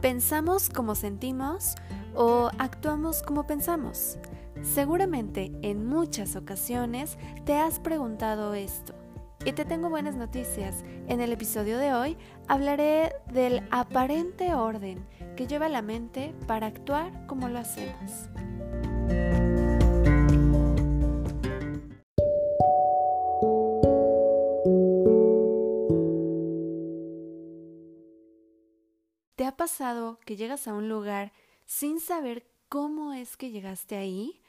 ¿Pensamos 0.00 0.70
como 0.70 0.94
sentimos 0.94 1.74
o 2.14 2.50
actuamos 2.58 3.20
como 3.24 3.48
pensamos? 3.48 4.16
Seguramente 4.62 5.50
en 5.62 5.86
muchas 5.86 6.36
ocasiones 6.36 7.18
te 7.44 7.56
has 7.56 7.80
preguntado 7.80 8.54
esto. 8.54 8.94
Y 9.44 9.52
te 9.52 9.64
tengo 9.64 9.88
buenas 9.88 10.14
noticias. 10.14 10.84
En 11.08 11.20
el 11.20 11.32
episodio 11.32 11.78
de 11.78 11.94
hoy 11.94 12.16
hablaré 12.46 13.12
del 13.32 13.66
aparente 13.72 14.54
orden 14.54 15.04
que 15.36 15.48
lleva 15.48 15.68
la 15.68 15.82
mente 15.82 16.32
para 16.46 16.68
actuar 16.68 17.26
como 17.26 17.48
lo 17.48 17.58
hacemos. 17.58 18.28
¿Te 29.38 29.46
ha 29.46 29.56
pasado 29.56 30.18
que 30.26 30.34
llegas 30.34 30.66
a 30.66 30.74
un 30.74 30.88
lugar 30.88 31.32
sin 31.64 32.00
saber 32.00 32.44
cómo 32.68 33.12
es 33.12 33.36
que 33.36 33.52
llegaste 33.52 33.94
ahí? 33.94 34.42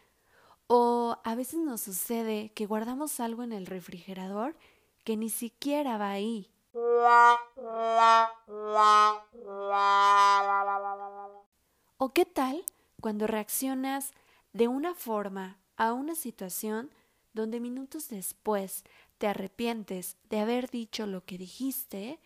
O 0.65 1.15
a 1.23 1.35
veces 1.35 1.59
nos 1.59 1.81
sucede 1.81 2.51
que 2.55 2.65
guardamos 2.65 3.19
algo 3.19 3.43
en 3.43 3.53
el 3.53 3.67
refrigerador 3.67 4.57
que 5.03 5.15
ni 5.15 5.29
siquiera 5.29 5.99
va 5.99 6.09
ahí. 6.09 6.49
¿O 11.97 12.11
qué 12.11 12.25
tal 12.25 12.65
cuando 12.99 13.27
reaccionas 13.27 14.11
de 14.53 14.67
una 14.67 14.95
forma 14.95 15.59
a 15.77 15.93
una 15.93 16.15
situación 16.15 16.89
donde 17.33 17.59
minutos 17.59 18.09
después 18.09 18.83
te 19.19 19.27
arrepientes 19.27 20.17
de 20.31 20.39
haber 20.39 20.71
dicho 20.71 21.05
lo 21.05 21.25
que 21.25 21.37
dijiste 21.37 22.19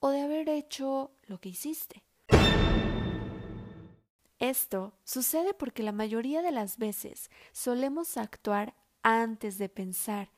o 0.00 0.10
de 0.10 0.20
haber 0.20 0.48
hecho 0.48 1.12
lo 1.26 1.40
que 1.40 1.50
hiciste? 1.50 2.02
Esto 4.38 4.92
sucede 5.04 5.54
porque 5.54 5.82
la 5.82 5.92
mayoría 5.92 6.42
de 6.42 6.52
las 6.52 6.76
veces 6.76 7.30
solemos 7.52 8.16
actuar 8.16 8.74
antes 9.02 9.56
de 9.56 9.68
pensar, 9.68 10.30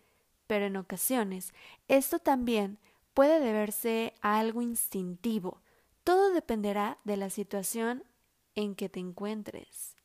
pero 0.46 0.66
en 0.66 0.76
ocasiones 0.76 1.52
esto 1.88 2.18
también 2.18 2.78
puede 3.12 3.40
deberse 3.40 4.14
a 4.20 4.38
algo 4.38 4.62
instintivo. 4.62 5.60
Todo 6.04 6.32
dependerá 6.32 6.98
de 7.04 7.16
la 7.16 7.30
situación 7.30 8.04
en 8.54 8.76
que 8.76 8.88
te 8.88 9.00
encuentres. 9.00 9.96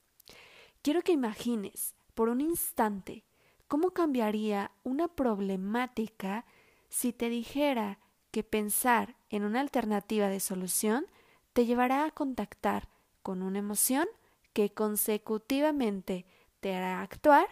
Quiero 0.81 1.01
que 1.01 1.11
imagines 1.11 1.93
por 2.15 2.29
un 2.29 2.41
instante 2.41 3.23
cómo 3.67 3.91
cambiaría 3.91 4.71
una 4.83 5.07
problemática 5.07 6.45
si 6.89 7.13
te 7.13 7.29
dijera 7.29 7.99
que 8.33 8.43
pensar 8.43 9.15
en 9.29 9.43
una 9.43 9.61
alternativa 9.61 10.27
de 10.27 10.39
solución 10.39 11.05
te 11.53 11.67
llevará 11.67 12.03
a 12.03 12.11
contactar 12.11 12.89
con 13.21 13.43
una 13.43 13.59
emoción 13.59 14.07
que 14.53 14.73
consecutivamente 14.73 16.25
te 16.59 16.73
hará 16.73 17.03
actuar 17.03 17.45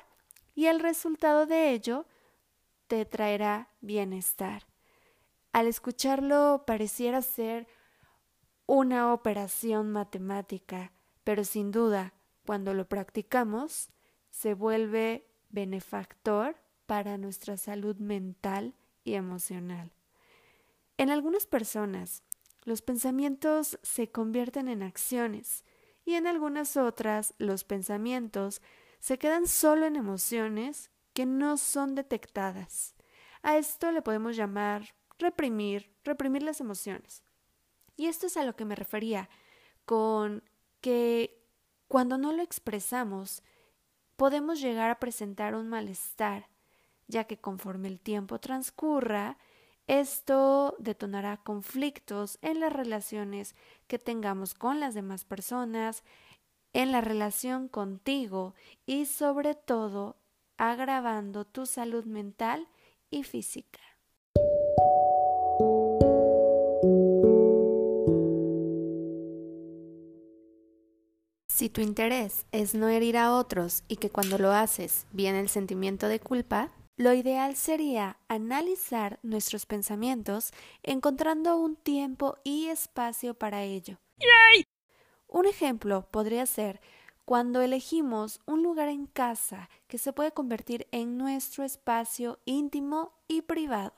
y 0.56 0.66
el 0.66 0.80
resultado 0.80 1.46
de 1.46 1.70
ello 1.70 2.08
te 2.88 3.06
traerá 3.06 3.70
bienestar. 3.82 4.66
Al 5.54 5.68
escucharlo 5.68 6.64
pareciera 6.66 7.22
ser 7.22 7.68
una 8.66 9.14
operación 9.14 9.92
matemática, 9.92 10.94
pero 11.24 11.44
sin 11.44 11.70
duda, 11.72 12.16
cuando 12.44 12.74
lo 12.74 12.90
practicamos, 12.90 13.92
se 14.32 14.56
vuelve 14.56 15.28
benefactor 15.50 16.56
para 16.88 17.20
nuestra 17.20 17.56
salud 17.58 17.98
mental 17.98 18.74
y 19.04 19.14
emocional. 19.14 19.92
En 21.02 21.09
algunas 21.09 21.47
personas, 21.47 22.21
los 22.63 22.83
pensamientos 22.83 23.80
se 23.81 24.11
convierten 24.11 24.67
en 24.67 24.83
acciones 24.83 25.66
y 26.05 26.13
en 26.13 26.27
algunas 26.27 26.77
otras 26.77 27.33
los 27.39 27.63
pensamientos 27.63 28.62
se 29.00 29.17
quedan 29.17 29.47
solo 29.47 29.88
en 29.88 29.95
emociones 29.95 30.91
que 31.13 31.25
no 31.25 31.57
son 31.57 31.95
detectadas. 31.95 32.94
A 33.41 33.57
esto 33.57 33.91
le 33.91 34.03
podemos 34.03 34.35
llamar 34.35 34.94
reprimir, 35.17 35.91
reprimir 36.03 36.44
las 36.44 36.61
emociones. 36.61 37.23
Y 37.97 38.06
esto 38.06 38.28
es 38.28 38.38
a 38.38 38.45
lo 38.45 38.56
que 38.56 38.66
me 38.66 38.75
refería 38.75 39.28
con 39.85 40.44
que 40.81 41.44
cuando 41.88 42.19
no 42.19 42.31
lo 42.31 42.44
expresamos 42.44 43.41
podemos 44.17 44.61
llegar 44.61 44.91
a 44.91 45.00
presentar 45.00 45.56
un 45.56 45.67
malestar, 45.67 46.47
ya 47.07 47.23
que 47.23 47.40
conforme 47.40 47.88
el 47.88 48.00
tiempo 48.00 48.40
transcurra, 48.40 49.40
esto 49.91 50.78
detonará 50.79 51.35
conflictos 51.35 52.40
en 52.41 52.62
las 52.62 52.72
relaciones 52.72 53.56
que 53.88 54.00
tengamos 54.00 54.53
con 54.53 54.79
las 54.79 54.94
demás 54.94 55.25
personas, 55.25 56.06
en 56.72 56.94
la 56.94 57.02
relación 57.02 57.68
contigo 57.68 58.56
y 58.85 59.06
sobre 59.06 59.53
todo 59.53 60.16
agravando 60.57 61.44
tu 61.44 61.66
salud 61.66 62.06
mental 62.06 62.69
y 63.09 63.24
física. 63.24 63.81
Si 71.50 71.68
tu 71.68 71.81
interés 71.81 72.46
es 72.53 72.75
no 72.75 72.88
herir 72.88 73.18
a 73.18 73.35
otros 73.35 73.84
y 73.90 73.97
que 73.97 74.09
cuando 74.09 74.38
lo 74.38 74.53
haces 74.53 75.06
viene 75.12 75.41
el 75.41 75.50
sentimiento 75.50 76.08
de 76.08 76.22
culpa, 76.22 76.72
lo 77.01 77.13
ideal 77.13 77.56
sería 77.56 78.17
analizar 78.28 79.19
nuestros 79.23 79.66
pensamientos 79.66 80.51
encontrando 80.84 81.57
un 81.57 81.75
tiempo 81.75 82.38
y 82.44 82.67
espacio 82.67 83.34
para 83.34 83.63
ello. 83.63 83.97
Un 85.28 85.47
ejemplo 85.47 86.07
podría 86.11 86.45
ser 86.45 86.79
cuando 87.25 87.61
elegimos 87.61 88.40
un 88.45 88.61
lugar 88.61 88.88
en 88.90 89.07
casa 89.07 89.69
que 89.88 89.97
se 89.97 90.13
puede 90.13 90.31
convertir 90.31 90.88
en 90.91 91.17
nuestro 91.17 91.63
espacio 91.63 92.40
íntimo 92.45 93.13
y 93.28 93.41
privado. 93.41 93.94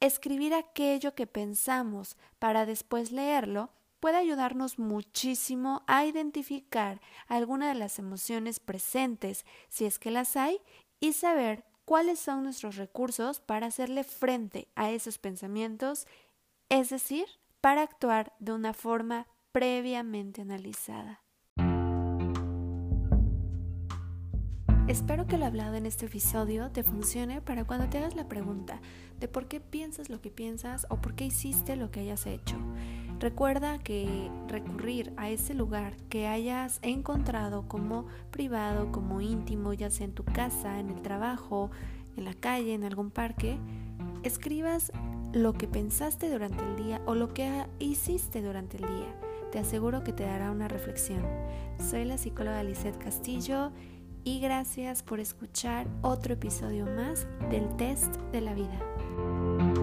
Escribir 0.00 0.54
aquello 0.54 1.14
que 1.14 1.26
pensamos 1.26 2.16
para 2.38 2.64
después 2.64 3.12
leerlo 3.12 3.70
puede 4.00 4.16
ayudarnos 4.16 4.78
muchísimo 4.78 5.82
a 5.86 6.06
identificar 6.06 7.00
alguna 7.26 7.68
de 7.68 7.74
las 7.74 7.98
emociones 7.98 8.60
presentes, 8.60 9.44
si 9.68 9.84
es 9.84 9.98
que 9.98 10.10
las 10.10 10.36
hay, 10.36 10.60
y 11.00 11.12
saber 11.12 11.64
cuáles 11.84 12.18
son 12.18 12.44
nuestros 12.44 12.76
recursos 12.76 13.40
para 13.40 13.66
hacerle 13.66 14.04
frente 14.04 14.68
a 14.74 14.90
esos 14.90 15.18
pensamientos, 15.18 16.06
es 16.68 16.90
decir, 16.90 17.26
para 17.60 17.82
actuar 17.82 18.34
de 18.38 18.52
una 18.52 18.74
forma 18.74 19.26
previamente 19.52 20.42
analizada. 20.42 21.23
Espero 24.86 25.26
que 25.26 25.38
lo 25.38 25.46
hablado 25.46 25.76
en 25.76 25.86
este 25.86 26.04
episodio 26.04 26.70
te 26.70 26.82
funcione 26.82 27.40
para 27.40 27.64
cuando 27.64 27.88
te 27.88 27.96
hagas 27.96 28.14
la 28.16 28.28
pregunta 28.28 28.82
de 29.18 29.28
por 29.28 29.48
qué 29.48 29.58
piensas 29.58 30.10
lo 30.10 30.20
que 30.20 30.30
piensas 30.30 30.86
o 30.90 31.00
por 31.00 31.14
qué 31.14 31.24
hiciste 31.24 31.74
lo 31.74 31.90
que 31.90 32.00
hayas 32.00 32.26
hecho. 32.26 32.56
Recuerda 33.18 33.78
que 33.78 34.30
recurrir 34.46 35.14
a 35.16 35.30
ese 35.30 35.54
lugar 35.54 35.96
que 36.10 36.26
hayas 36.26 36.80
encontrado 36.82 37.66
como 37.66 38.04
privado, 38.30 38.92
como 38.92 39.22
íntimo, 39.22 39.72
ya 39.72 39.88
sea 39.88 40.04
en 40.04 40.12
tu 40.12 40.22
casa, 40.22 40.78
en 40.78 40.90
el 40.90 41.00
trabajo, 41.00 41.70
en 42.18 42.26
la 42.26 42.34
calle, 42.34 42.74
en 42.74 42.84
algún 42.84 43.10
parque, 43.10 43.56
escribas 44.22 44.92
lo 45.32 45.54
que 45.54 45.66
pensaste 45.66 46.30
durante 46.30 46.62
el 46.62 46.76
día 46.76 47.00
o 47.06 47.14
lo 47.14 47.32
que 47.32 47.50
hiciste 47.78 48.42
durante 48.42 48.76
el 48.76 48.82
día. 48.82 49.18
Te 49.50 49.60
aseguro 49.60 50.04
que 50.04 50.12
te 50.12 50.24
dará 50.24 50.50
una 50.50 50.68
reflexión. 50.68 51.24
Soy 51.78 52.04
la 52.04 52.18
psicóloga 52.18 52.62
Lisette 52.62 52.98
Castillo 52.98 53.72
y 54.24 54.40
gracias 54.40 55.02
por 55.02 55.20
escuchar 55.20 55.86
otro 56.02 56.34
episodio 56.34 56.86
más 56.86 57.26
del 57.50 57.76
test 57.76 58.16
de 58.32 58.40
la 58.40 58.54
vida. 58.54 59.73